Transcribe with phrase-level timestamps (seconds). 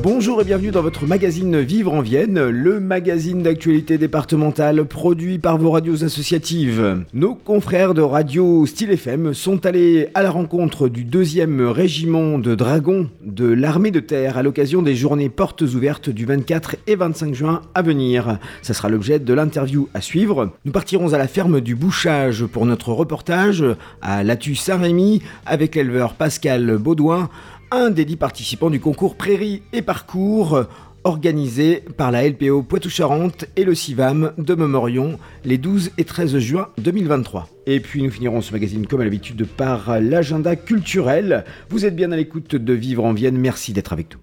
[0.00, 5.58] Bonjour et bienvenue dans votre magazine Vivre en Vienne, le magazine d'actualité départementale produit par
[5.58, 7.04] vos radios associatives.
[7.12, 12.54] Nos confrères de radio Style FM sont allés à la rencontre du deuxième régiment de
[12.54, 17.34] dragons de l'armée de terre à l'occasion des journées portes ouvertes du 24 et 25
[17.34, 18.38] juin à venir.
[18.62, 20.52] Ça sera l'objet de l'interview à suivre.
[20.64, 23.64] Nous partirons à la ferme du Bouchage pour notre reportage
[24.00, 27.28] à Latu Saint-Rémy avec l'éleveur Pascal Baudouin
[27.70, 30.64] un des dix participants du concours Prairie et Parcours
[31.04, 36.68] organisé par la LPO Poitou-Charentes et le CIVAM de Memorion les 12 et 13 juin
[36.78, 37.48] 2023.
[37.66, 41.44] Et puis nous finirons ce magazine comme à l'habitude par l'agenda culturel.
[41.70, 44.20] Vous êtes bien à l'écoute de Vivre en Vienne, merci d'être avec nous.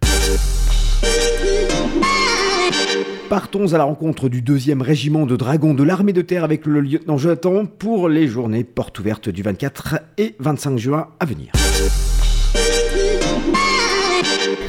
[3.30, 6.80] Partons à la rencontre du deuxième régiment de dragons de l'armée de terre avec le
[6.81, 11.52] lieutenant Jonathan pour les journées portes ouvertes du 24 et 25 juin à venir.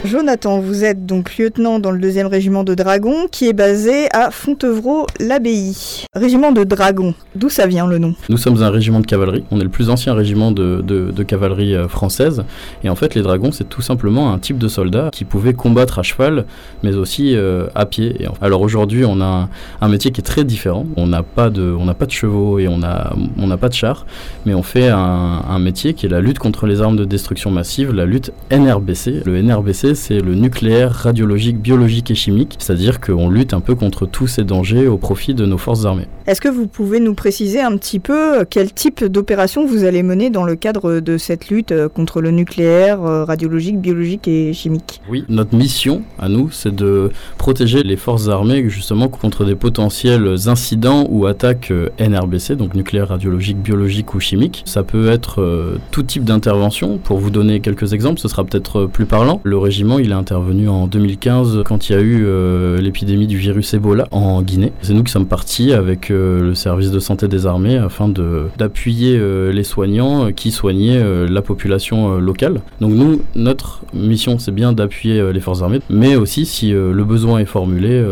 [0.05, 4.31] Jonathan, vous êtes donc lieutenant dans le deuxième régiment de dragons qui est basé à
[4.31, 6.05] Fontevraud-l'Abbaye.
[6.15, 8.15] Régiment de dragons, d'où ça vient le nom?
[8.28, 11.89] Nous sommes un régiment de cavalerie, on est le plus ancien régiment de, cavalerie euh,
[11.89, 12.45] française
[12.84, 15.98] et en fait les dragons c'est tout simplement un type de soldat qui pouvait combattre
[15.98, 16.47] à cheval
[16.83, 18.28] mais aussi euh, à pied.
[18.41, 19.48] Alors aujourd'hui on a
[19.81, 22.78] un, métier qui est très différent, on n'a pas, de, pas de chevaux et on
[22.78, 24.06] n'a on pas de chars
[24.45, 27.50] mais on fait un, un métier qui est la lutte contre les armes de destruction
[27.50, 29.23] massive, la lutte NRBC.
[29.25, 34.06] Le NRBC c'est le nucléaire, radiologique, biologique et chimique, c'est-à-dire qu'on lutte un peu contre
[34.06, 36.08] tous ces dangers au profit de nos forces armées.
[36.27, 40.28] Est-ce que vous pouvez nous préciser un petit peu quel type d'opération vous allez mener
[40.28, 45.00] dans le cadre de cette lutte euh, contre le nucléaire, euh, radiologique, biologique et chimique?
[45.09, 50.36] Oui, notre mission à nous, c'est de protéger les forces armées justement contre des potentiels
[50.47, 54.62] incidents ou attaques euh, NRBC, donc nucléaire, radiologique, biologique ou chimique.
[54.66, 56.98] Ça peut être tout type d'intervention.
[56.98, 59.41] Pour vous donner quelques exemples, ce sera peut-être plus parlant.
[59.44, 63.36] Le régime il est intervenu en 2015 quand il y a eu euh, l'épidémie du
[63.36, 64.72] virus Ebola en Guinée.
[64.82, 69.16] C'est nous qui sommes partis avec euh, le service de santé des armées afin d'appuyer
[69.19, 72.60] euh, les soignants qui soignaient la population locale.
[72.81, 77.38] Donc nous, notre mission, c'est bien d'appuyer les forces armées, mais aussi si le besoin
[77.38, 78.03] est formulé,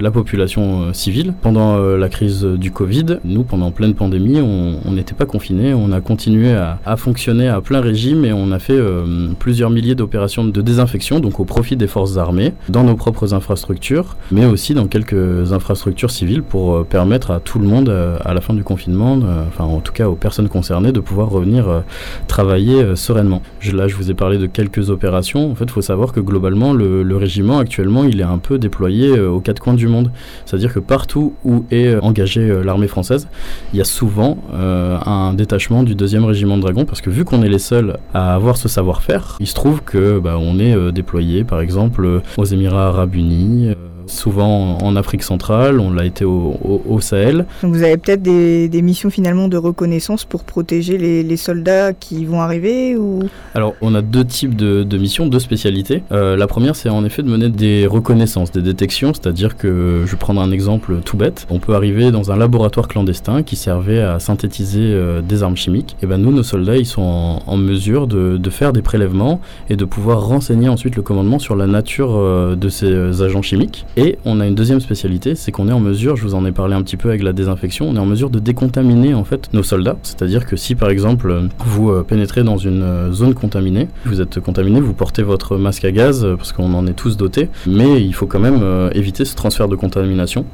[0.00, 1.34] la population civile.
[1.42, 6.00] Pendant la crise du Covid, nous, pendant pleine pandémie, on n'était pas confinés, on a
[6.00, 8.78] continué à, à, fonctionner à plein régime et on a fait
[9.38, 14.16] plusieurs milliers d'opérations de désinfection donc au profit des forces armées, dans nos propres infrastructures,
[14.30, 16.84] mais aussi dans quelques infrastructures civiles pour euh,
[17.30, 20.08] à tout le monde, euh, à la fin du confinement, euh, enfin en tout cas
[20.08, 21.82] aux personnes concernées, de pouvoir revenir
[22.26, 23.42] travailler sereinement.
[23.72, 25.50] là, je vous ai parlé de quelques opérations.
[25.50, 29.18] En fait, il faut savoir que globalement, le, régiment actuellement, il est un peu déployé
[29.18, 30.10] aux quatre coins du monde.
[30.44, 33.26] C'est-à-dire que partout où est engagée l'armée française,
[33.72, 37.42] il y a souvent un détachement du deuxième régiment de dragons, parce que vu qu'on
[37.42, 41.44] est les seuls à avoir ce savoir-faire, il se trouve que bah, on est déployés
[41.44, 43.74] par exemple aux Émirats arabes unis
[44.06, 47.46] souvent en Afrique centrale, on l'a été au, Sahel.
[47.62, 52.40] Donc vous avez peut-être des, missions finalement de reconnaissance pour protéger les, soldats qui vont
[52.40, 53.20] arriver ou...
[53.54, 56.02] Alors on a deux types de, missions, deux spécialités.
[56.12, 60.10] Euh, la première c'est en effet de mener des reconnaissances, des détections, c'est-à-dire que je
[60.10, 61.46] vais prendre un exemple tout bête.
[61.50, 65.96] On peut arriver dans un laboratoire clandestin qui servait à synthétiser euh, des armes chimiques.
[66.02, 69.84] Et ben nous, nos soldats, ils sont en, mesure de, faire des prélèvements et de
[69.84, 73.84] pouvoir renseigner ensuite le commandement sur la nature euh, de ces agents chimiques.
[73.98, 76.52] Et on a une deuxième spécialité, c'est qu'on est en mesure, je vous en ai
[76.52, 79.50] parlé un petit peu avec la désinfection, on est en mesure de décontaminer en fait
[79.54, 79.96] nos soldats.
[80.02, 84.38] C'est-à-dire que si par exemple vous euh, pénétrez dans une euh, zone contaminée, vous êtes
[84.40, 88.02] contaminé, vous portez votre masque à gaz euh, parce qu'on en est tous dotés, mais
[88.02, 88.62] il faut quand même
[88.92, 90.44] éviter ce transfert de contamination.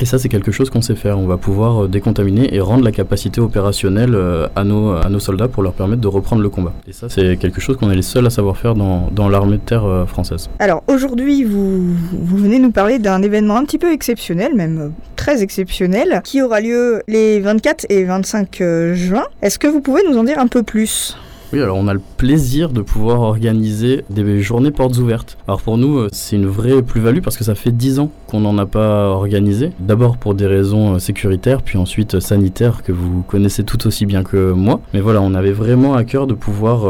[0.00, 1.18] Et ça, c'est quelque chose qu'on sait faire.
[1.18, 5.62] On va pouvoir euh, décontaminer et rendre la capacité opérationnelle euh, à nos, soldats pour
[5.62, 6.74] leur permettre de reprendre le combat.
[6.86, 9.56] Et ça, c'est quelque chose qu'on est les seuls à savoir faire dans, dans l'armée
[9.56, 10.50] de terre euh, française.
[10.58, 15.42] Alors aujourd'hui, vous, vous venez nous parler d'un événement un petit peu exceptionnel, même très
[15.42, 19.24] exceptionnel, qui aura lieu les 24 et 25 juin.
[19.40, 21.16] Est-ce que vous pouvez nous en dire un peu plus?
[21.52, 25.38] Oui, alors on a le plaisir de pouvoir organiser des journées portes ouvertes.
[25.46, 28.40] Alors pour nous, euh, c'est une vraie plus-value parce que ça fait 10 ans qu'on
[28.40, 29.70] n'en a pas organisé.
[29.78, 34.06] D'abord pour des raisons euh, sécuritaires, puis ensuite euh, sanitaires que vous connaissez tout aussi
[34.06, 34.80] bien que moi.
[34.92, 36.80] Mais voilà, on avait vraiment à cœur de pouvoir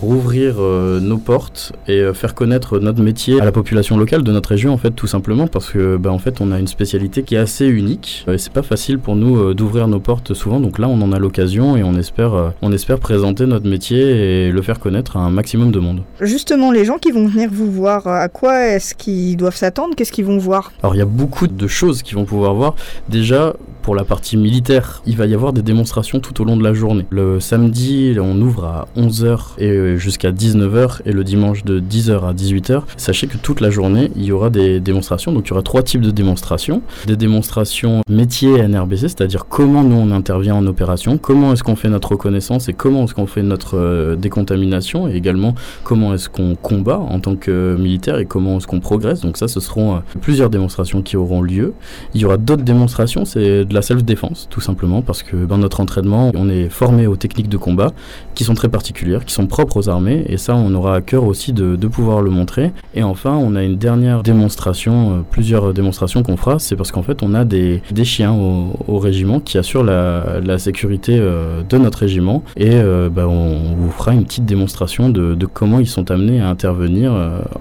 [0.00, 4.72] rouvrir nos portes et faire connaître notre métier à la population locale de notre région
[4.72, 7.38] en fait tout simplement parce que bah, en fait on a une spécialité qui est
[7.38, 10.60] assez unique et c'est pas facile pour nous d'ouvrir nos portes souvent.
[10.60, 14.50] Donc là on en a l'occasion et on espère on espère présenter notre métier et
[14.50, 16.02] le faire connaître à un maximum de monde.
[16.20, 19.94] Justement, les gens qui vont venir vous voir, à quoi est-ce qu'ils doivent s'attendre?
[19.96, 20.72] Qu'est-ce qu'ils vont voir?
[20.82, 22.74] Alors il y a beaucoup de choses qu'ils vont pouvoir voir.
[23.08, 26.62] Déjà, pour la partie militaire, il va y avoir des démonstrations tout au long de
[26.62, 27.06] la journée.
[27.08, 32.34] Le samedi, on ouvre à 11h et jusqu'à 19h et le dimanche de 10h à
[32.34, 32.82] 18h.
[32.98, 35.32] Sachez que toute la journée, il y aura des démonstrations.
[35.32, 36.82] Donc il y aura trois types de démonstrations.
[37.06, 41.88] Des démonstrations métier NRBC, c'est-à-dire comment nous on intervient en opération, comment est-ce qu'on fait
[41.88, 46.54] notre reconnaissance et comment est-ce qu'on fait notre euh, décontamination et également comment est-ce qu'on
[46.54, 49.20] combat en tant que militaire et comment est-ce qu'on progresse.
[49.20, 51.74] Donc ça, ce seront euh, plusieurs démonstrations qui auront lieu.
[52.14, 55.80] Il y aura d'autres démonstrations, c'est de la self-défense, tout simplement, parce que dans notre
[55.80, 57.92] entraînement, on est formé aux techniques de combat
[58.34, 61.24] qui sont très particulières, qui sont propres aux armées, et ça, on aura à cœur
[61.24, 62.72] aussi de, pouvoir le montrer.
[62.94, 67.02] Et enfin, on a une dernière démonstration, euh, plusieurs démonstrations qu'on fera, c'est parce qu'en
[67.02, 72.70] fait, on a des, chiens au, régiment qui assurent la, sécurité de notre régiment, et
[72.72, 76.48] euh, bah, on, vous fera une petite démonstration de, de comment ils sont amenés à
[76.48, 77.12] intervenir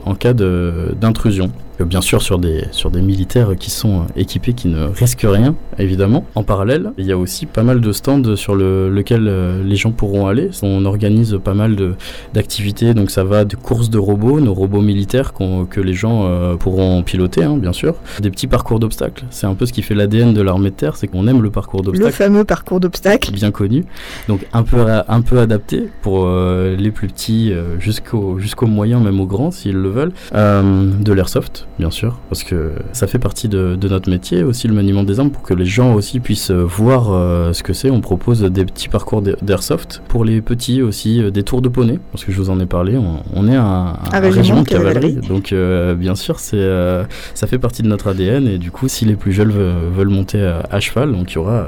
[0.06, 1.52] en cas d'intrusion
[1.86, 6.26] bien sûr sur des, sur des militaires qui sont équipés, qui ne risquent rien, évidemment.
[6.36, 9.76] En parallèle, il y a aussi pas mal de stands sur le, lequel euh, les
[9.76, 10.50] gens pourront aller.
[10.64, 11.76] On organise pas mal
[12.34, 16.56] d'activités, donc ça va de courses de robots, nos robots militaires que les gens euh,
[16.56, 17.96] pourront piloter, hein, bien sûr.
[18.22, 20.96] Des petits parcours d'obstacles, c'est un peu ce qui fait l'ADN de l'armée de terre,
[20.96, 22.08] c'est qu'on aime le parcours d'obstacles.
[22.08, 23.32] Le fameux parcours d'obstacles.
[23.32, 23.86] Bien connu,
[24.28, 29.20] donc un peu, un peu adapté pour euh, les plus petits jusqu'aux jusqu'aux moyens, même
[29.20, 30.14] aux grands s'ils le veulent.
[30.34, 35.04] de l'airsoft, bien sûr, parce que ça fait partie de, notre métier aussi, le maniement
[35.04, 37.90] des armes, pour que les gens aussi puissent euh, voir euh, ce que c'est.
[37.90, 40.02] On propose des petits parcours d'airsoft.
[40.08, 42.66] Pour les petits aussi, euh, des tours de poney, parce que je vous en ai
[42.66, 45.16] parlé, on, est un, régiment, de cavalerie.
[45.16, 45.54] Donc,
[45.98, 46.58] bien sûr, c'est
[47.34, 50.42] ça fait partie de notre ADN, et du coup, si les plus jeunes veulent, monter
[50.42, 51.68] à, cheval, donc il y aura,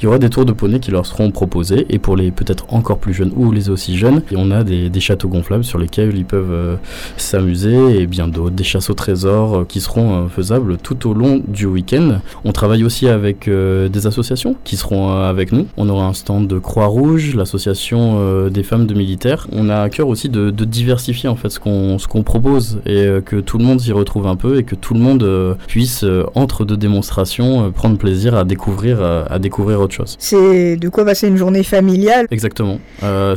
[0.00, 2.66] il y aura des tours de poney qui leur seront proposés, et pour les peut-être
[2.68, 6.16] encore plus jeunes ou les aussi jeunes, on a des, des châteaux gonflables sur lesquels
[6.16, 6.78] ils peuvent
[7.16, 11.14] s'amuser, et bien d'autres, des chasses au trésor, euh, qui seront euh, faisables tout au
[11.14, 12.20] long du week-end.
[12.44, 15.66] On travaille aussi avec euh, des associations qui seront avec nous.
[15.76, 19.46] On aura un stand de Croix-Rouge, l'association des femmes de militaires.
[19.52, 23.36] On a à cœur aussi de, diversifier en fait ce qu'on qu'on propose et que
[23.36, 26.04] tout le monde s'y retrouve un peu et que tout le monde puisse
[26.34, 30.16] entre deux démonstrations prendre plaisir à découvrir à découvrir autre chose.
[30.18, 32.26] C'est de quoi passer une journée familiale.
[32.30, 32.78] Exactement.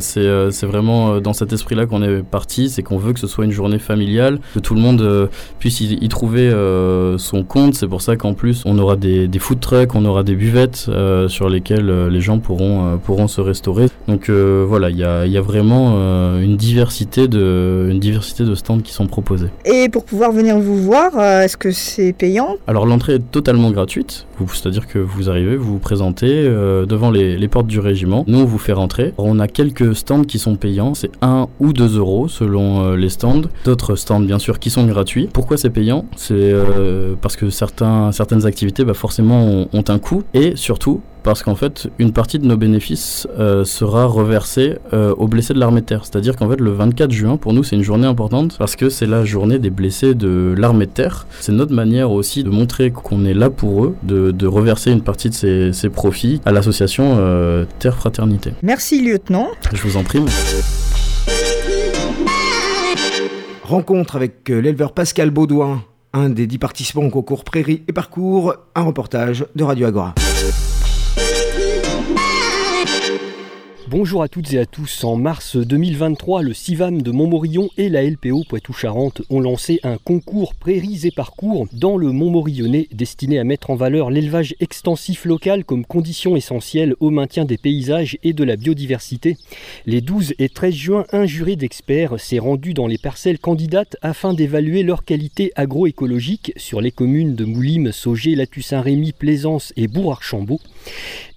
[0.00, 3.44] c'est c'est vraiment dans cet esprit-là qu'on est parti, c'est qu'on veut que ce soit
[3.44, 7.74] une journée familiale, que tout le monde puisse y y trouver euh, son compte.
[7.74, 10.86] C'est pour ça qu'en plus, on aura des, des, food trucks, on aura des buvettes
[10.88, 13.86] euh, sur lesquelles euh, les gens pourront, pourront se restaurer.
[14.08, 15.94] Donc voilà, il y a, y a, vraiment
[16.38, 19.48] une, diversité de, une diversité de stands qui sont proposés.
[19.64, 22.56] Et pour pouvoir venir vous voir, est-ce que c'est payant?
[22.66, 24.26] Alors l'entrée est totalement gratuite.
[24.52, 28.24] C'est-à-dire que vous arrivez, vous vous présentez devant les, les, portes du régiment.
[28.26, 29.12] Nous, on vous fait rentrer.
[29.18, 30.94] On a quelques stands qui sont payants.
[30.94, 33.42] C'est 1 ou 2 euros selon les stands.
[33.64, 35.28] D'autres stands, bien sûr, qui sont gratuits.
[35.30, 35.79] Pourquoi c'est payant?
[36.16, 41.42] C'est euh, parce que certains, certaines activités bah, forcément ont, un coût et surtout parce
[41.42, 45.80] qu'en fait une partie de nos bénéfices euh, sera reversée euh, aux blessés de l'armée
[45.80, 46.04] de terre.
[46.04, 49.06] C'est-à-dire qu'en fait le 24 juin pour nous c'est une journée importante parce que c'est
[49.06, 51.26] la journée des blessés de l'armée de terre.
[51.40, 55.30] C'est notre manière aussi de montrer qu'on est là pour eux, de, reverser une partie
[55.30, 57.18] de ces, ces profits à l'association
[57.78, 58.52] Terre Fraternité.
[58.62, 59.48] Merci lieutenant.
[59.72, 60.20] Je vous en prie.
[63.70, 68.82] Rencontre avec l'éleveur Pascal Baudouin, un des dix participants au concours Prairie et Parcours, un
[68.82, 70.12] reportage de Radio Agora.
[73.90, 75.02] Bonjour à toutes et à tous.
[75.02, 80.54] En mars 2023, le CIVAM de Montmorillon et la LPO Poitou-Charentes ont lancé un concours
[80.54, 85.84] prairies et parcours dans le Montmorillonnais destiné à mettre en valeur l'élevage extensif local comme
[85.84, 89.36] condition essentielle au maintien des paysages et de la biodiversité.
[89.86, 94.34] Les 12 et 13 juin, un jury d'experts s'est rendu dans les parcelles candidates afin
[94.34, 100.60] d'évaluer leur qualité agroécologique sur les communes de Moulimes, Sauger, Latu-Saint-Rémy, Plaisance et Bourg-Archambault.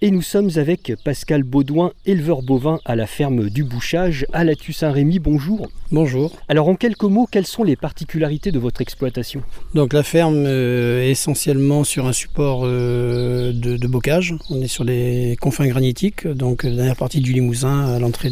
[0.02, 4.52] Et nous sommes avec Pascal Baudouin, éleveur bovin à la ferme du Bouchage à la
[4.54, 5.18] Saint-Rémy.
[5.18, 5.70] Bonjour.
[5.92, 6.32] Bonjour.
[6.48, 9.42] Alors en quelques mots, quelles sont les particularités de votre exploitation?
[9.74, 14.34] Donc la ferme euh, est essentiellement sur un support euh, de, bocage.
[14.50, 18.30] On est sur les confins granitiques, donc la dernière partie du Limousin à l'entrée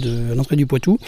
[0.56, 0.98] du Poitou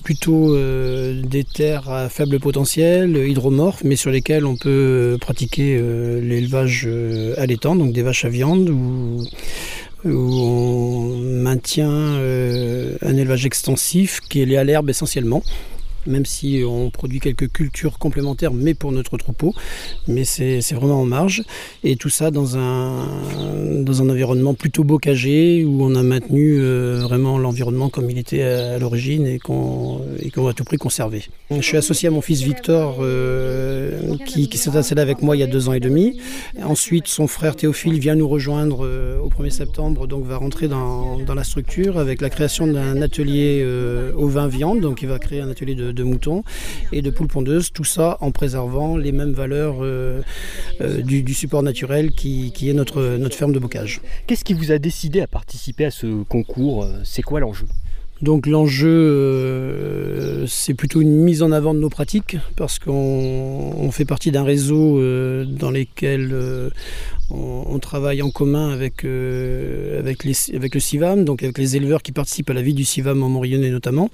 [0.00, 6.20] plutôt euh, des terres à faible potentiel, hydromorphes, mais sur lesquelles on peut pratiquer euh,
[6.20, 8.70] l'élevage euh, allaitant, donc des vaches à viande,
[10.04, 15.42] où, on maintient un élevage extensif qui est à l'herbe essentiellement
[16.06, 19.54] même si on produit quelques cultures complémentaires, mais pour notre troupeau.
[20.08, 21.42] Mais c'est vraiment en marge.
[21.84, 23.06] Et tout ça dans un,
[23.82, 28.42] dans un environnement plutôt bocagé, où on a maintenu euh, vraiment l'environnement comme il était
[28.42, 30.00] à, l'origine et qu'on
[30.36, 31.24] va à tout prix conserver.
[31.50, 35.42] Je suis associé à mon fils Victor, euh, qui, s'est installé avec moi il y
[35.42, 36.20] a deux ans et demi.
[36.62, 41.18] Ensuite, son frère Théophile vient nous rejoindre euh, au 1er septembre, donc va rentrer dans,
[41.18, 43.66] dans la structure avec la création d'un atelier
[44.16, 44.80] au vin viande.
[44.80, 46.42] Donc il va créer un atelier de de, moutons
[46.92, 50.22] et de poules pondeuses, tout ça en préservant les mêmes valeurs euh,
[50.80, 54.00] euh, du, support naturel qui, est notre, notre ferme de bocage.
[54.26, 56.86] Qu'est-ce qui vous a décidé à participer à ce concours?
[57.04, 57.66] C'est quoi l'enjeu?
[58.22, 64.04] Donc l'enjeu, euh, c'est plutôt une mise en avant de nos pratiques, parce qu'on fait
[64.04, 65.00] partie d'un réseau
[65.46, 66.70] dans lequel
[67.30, 72.12] on, travaille en commun avec, euh, avec, avec, le CIVAM, donc avec les éleveurs qui
[72.12, 74.10] participent à la vie du CIVAM en Morillonnais notamment.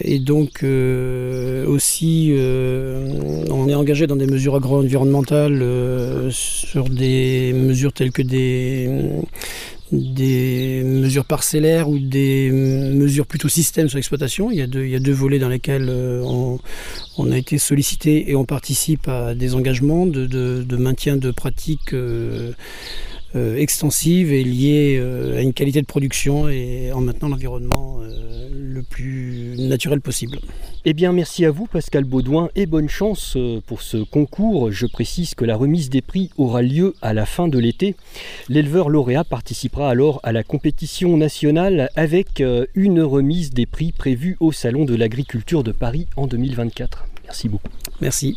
[0.00, 5.64] Et donc euh, aussi, euh, on est engagé dans des mesures agro-environnementales
[6.30, 8.90] sur des mesures telles que des
[9.92, 14.50] des mesures parcellaires ou des mesures plutôt système sur l'exploitation.
[14.50, 16.22] Il, y a deux, il y a deux volets dans lesquels euh,
[17.16, 21.92] on, a été sollicité et on participe à des engagements de, de, maintien de pratiques
[21.92, 22.52] euh,
[23.36, 25.02] euh, extensives et liées
[25.36, 28.00] à une qualité de production et en maintenant l'environnement
[28.50, 30.38] le plus naturel possible.
[30.88, 34.70] Eh bien, merci à vous, Pascal Baudouin, et bonne chance euh, pour ce concours.
[34.70, 37.96] Je précise que la remise des prix aura lieu à la fin de l'été.
[38.48, 44.36] L'éleveur lauréat participera alors à la compétition nationale avec euh, une remise des prix prévue
[44.38, 47.06] au Salon de l'agriculture de Paris en 2024.
[47.24, 47.72] Merci beaucoup.
[48.00, 48.36] Merci.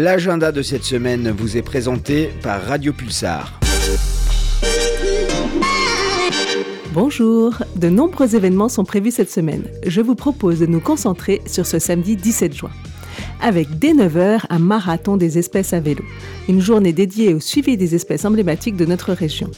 [0.00, 3.58] L'agenda de cette semaine vous est présenté par Radio Pulsar.
[6.92, 9.64] Bonjour, de nombreux événements sont prévus cette semaine.
[9.84, 12.70] Je vous propose de nous concentrer sur ce samedi 17 juin.
[13.40, 16.02] Avec dès 9h un marathon des espèces à vélo,
[16.48, 19.50] une journée dédiée au suivi des espèces emblématiques de notre région.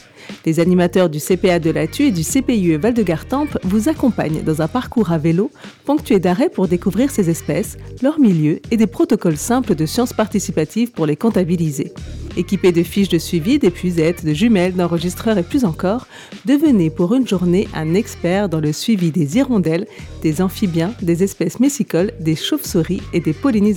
[0.45, 5.11] Les animateurs du CPA de la et du CPUE Val-de-Gartempe vous accompagnent dans un parcours
[5.11, 5.49] à vélo
[5.85, 10.91] ponctué d'arrêts pour découvrir ces espèces, leur milieu et des protocoles simples de sciences participatives
[10.91, 11.91] pour les comptabiliser.
[12.37, 16.07] Équipés de fiches de suivi, d'épuisettes, de jumelles, d'enregistreurs et plus encore,
[16.45, 19.85] devenez pour une journée un expert dans le suivi des hirondelles,
[20.21, 23.70] des amphibiens, des espèces messicoles, des chauves-souris et des pollinisateurs.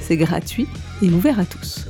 [0.00, 0.66] C'est gratuit
[1.02, 1.86] et ouvert à tous.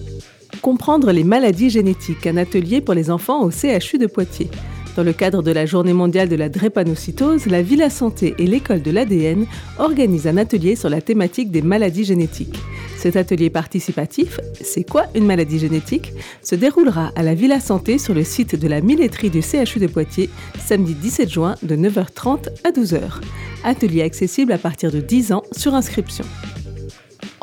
[0.62, 4.50] Comprendre les maladies génétiques, un atelier pour les enfants au CHU de Poitiers.
[4.97, 8.81] Dans le cadre de la Journée mondiale de la drépanocytose, la Villa Santé et l'école
[8.81, 9.47] de l'ADN
[9.78, 12.61] organisent un atelier sur la thématique des maladies génétiques.
[12.97, 16.12] Cet atelier participatif, C'est quoi une maladie génétique
[16.43, 19.88] se déroulera à la Villa Santé sur le site de la milletterie du CHU de
[19.88, 20.31] Poitiers,
[20.64, 23.21] samedi 17 juin de 9h30 à 12h.
[23.64, 26.25] Atelier accessible à partir de 10 ans sur inscription.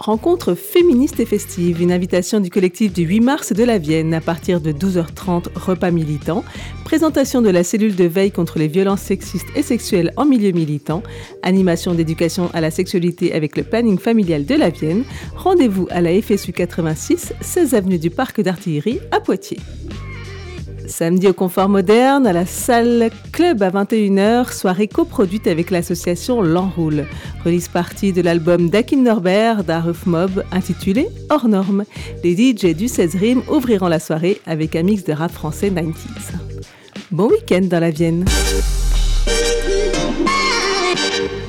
[0.02, 4.20] Rencontre féministe et festive, une invitation du collectif du 8 mars de la Vienne à
[4.20, 6.44] partir de 12h30, repas militant,
[6.84, 11.04] présentation de la cellule de veille contre les violences sexistes et sexuelles en milieu militant,
[11.44, 15.04] animation d'éducation à la sexualité avec le planning familial de la Vienne,
[15.36, 19.60] rendez-vous à la FSU 86, 16 avenue du Parc d'Artillerie à Poitiers.
[20.88, 27.06] Samedi au Confort Moderne, à la salle Club à 21h, soirée coproduite avec l'association L'Enroule.
[27.46, 31.86] Release partie de l'album d'Akin Norbert d'Aruf Mob intitulé Hors Norme.
[32.24, 35.94] Les DJ du 16 Rim ouvriront la soirée avec un mix de rap français 90s.
[37.12, 38.26] Bon week-end dans la Vienne.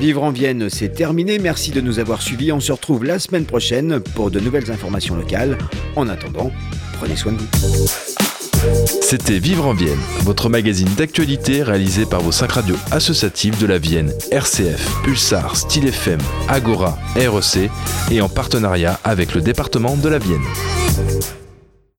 [0.01, 1.39] Vivre en Vienne, c'est terminé.
[1.39, 2.53] Merci de nous avoir suivis.
[2.53, 5.59] On se retrouve la semaine prochaine pour de nouvelles informations locales.
[5.97, 6.51] En attendant,
[6.99, 8.22] prenez soin de vous.
[9.01, 13.79] C'était Vivre en Vienne, votre magazine d'actualité réalisé par vos cinq radios associatives de la
[13.79, 17.71] Vienne, RCF, Pulsar, Style FM, Agora, REC
[18.11, 21.42] et en partenariat avec le département de la Vienne.